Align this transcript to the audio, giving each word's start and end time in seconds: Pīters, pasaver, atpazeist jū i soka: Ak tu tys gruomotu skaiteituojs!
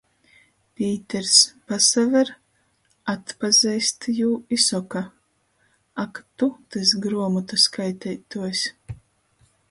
Pīters, 0.79 1.33
pasaver, 1.71 2.31
atpazeist 3.13 4.07
jū 4.19 4.29
i 4.57 4.59
soka: 4.63 5.01
Ak 6.05 6.21
tu 6.43 6.49
tys 6.77 6.95
gruomotu 7.03 7.61
skaiteituojs! 7.65 8.65